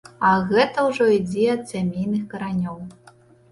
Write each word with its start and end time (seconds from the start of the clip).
А 0.27 0.29
гэта 0.51 0.85
ўжо 0.87 1.09
ідзе 1.17 1.45
ад 1.57 1.61
сямейных 1.73 2.27
каранёў. 2.35 2.83